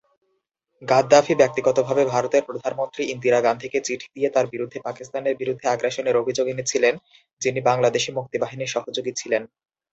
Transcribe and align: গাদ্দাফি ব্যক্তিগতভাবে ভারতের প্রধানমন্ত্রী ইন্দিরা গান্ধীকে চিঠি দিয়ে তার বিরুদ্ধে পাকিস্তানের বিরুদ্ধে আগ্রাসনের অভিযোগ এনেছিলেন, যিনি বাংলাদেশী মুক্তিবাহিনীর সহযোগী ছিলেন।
গাদ্দাফি 0.81 1.33
ব্যক্তিগতভাবে 1.35 2.03
ভারতের 2.05 2.43
প্রধানমন্ত্রী 2.43 3.01
ইন্দিরা 3.05 3.39
গান্ধীকে 3.41 3.79
চিঠি 3.81 4.07
দিয়ে 4.15 4.29
তার 4.29 4.45
বিরুদ্ধে 4.47 4.77
পাকিস্তানের 4.79 5.35
বিরুদ্ধে 5.35 5.65
আগ্রাসনের 5.67 6.19
অভিযোগ 6.21 6.45
এনেছিলেন, 6.47 6.93
যিনি 7.41 7.59
বাংলাদেশী 7.69 8.09
মুক্তিবাহিনীর 8.17 8.73
সহযোগী 8.75 9.11
ছিলেন। 9.15 9.43